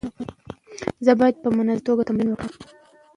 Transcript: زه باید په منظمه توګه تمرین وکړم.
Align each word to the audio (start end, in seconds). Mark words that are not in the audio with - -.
زه 1.05 1.11
باید 1.19 1.35
په 1.43 1.49
منظمه 1.57 1.85
توګه 1.87 2.03
تمرین 2.07 2.27
وکړم. 2.29 2.51